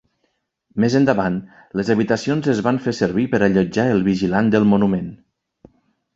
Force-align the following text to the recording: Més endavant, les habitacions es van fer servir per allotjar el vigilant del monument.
Més 0.83 0.95
endavant, 0.99 1.37
les 1.81 1.91
habitacions 1.95 2.49
es 2.55 2.63
van 2.69 2.81
fer 2.87 2.95
servir 3.01 3.27
per 3.35 3.41
allotjar 3.49 3.87
el 3.99 4.03
vigilant 4.09 4.53
del 4.57 4.69
monument. 4.73 5.07